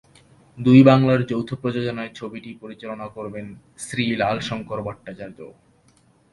[0.57, 3.45] দুই বাংলার যৌথ প্রযোজনায় ছবিটি পরিচালনা করবেন
[3.77, 5.39] শ্রী লাল শঙ্কর ভট্টাচার্য।